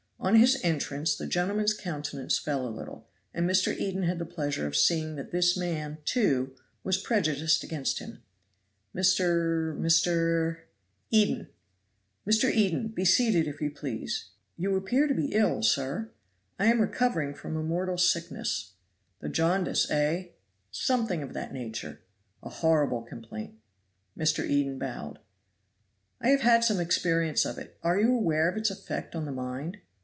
[0.23, 3.75] On his entrance the gentleman's countenance fell a little, and Mr.
[3.75, 8.21] Eden had the pleasure of seeing that this man, too, was prejudiced against him.
[8.95, 9.75] "Mr.
[9.75, 10.59] Mr.?"
[11.09, 11.47] "Eden."
[12.29, 12.51] "Mr.
[12.51, 14.29] Eden, be seated, if you please.
[14.57, 16.11] You appear to be ill, sir?"
[16.59, 18.73] "I am recovering from a mortal sickness."
[19.21, 20.25] "The jaundice, eh?"
[20.69, 22.01] "Something of that nature."
[22.43, 23.55] "A horrible complaint."
[24.15, 24.45] Mr.
[24.47, 25.17] Eden bowed.
[26.21, 27.79] "I have had some experience of it.
[27.81, 29.77] Are you aware of its effect on the mind?"